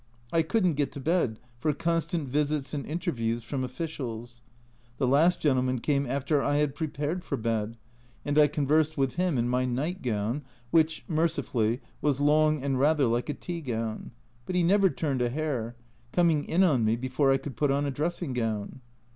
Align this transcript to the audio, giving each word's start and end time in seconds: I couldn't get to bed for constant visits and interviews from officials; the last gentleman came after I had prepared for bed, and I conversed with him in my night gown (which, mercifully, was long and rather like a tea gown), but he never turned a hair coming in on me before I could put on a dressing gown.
I 0.33 0.41
couldn't 0.41 0.73
get 0.77 0.91
to 0.93 0.99
bed 0.99 1.37
for 1.59 1.71
constant 1.73 2.27
visits 2.27 2.73
and 2.73 2.87
interviews 2.87 3.43
from 3.43 3.63
officials; 3.63 4.41
the 4.97 5.05
last 5.07 5.39
gentleman 5.39 5.77
came 5.77 6.07
after 6.07 6.41
I 6.41 6.57
had 6.57 6.73
prepared 6.73 7.23
for 7.23 7.37
bed, 7.37 7.77
and 8.25 8.35
I 8.39 8.47
conversed 8.47 8.97
with 8.97 9.17
him 9.17 9.37
in 9.37 9.47
my 9.47 9.65
night 9.65 10.01
gown 10.01 10.43
(which, 10.71 11.05
mercifully, 11.07 11.81
was 12.01 12.19
long 12.19 12.63
and 12.63 12.79
rather 12.79 13.05
like 13.05 13.29
a 13.29 13.35
tea 13.35 13.61
gown), 13.61 14.09
but 14.47 14.55
he 14.55 14.63
never 14.63 14.89
turned 14.89 15.21
a 15.21 15.29
hair 15.29 15.75
coming 16.11 16.45
in 16.45 16.63
on 16.63 16.83
me 16.83 16.95
before 16.95 17.29
I 17.31 17.37
could 17.37 17.55
put 17.55 17.69
on 17.69 17.85
a 17.85 17.91
dressing 17.91 18.33
gown. 18.33 18.81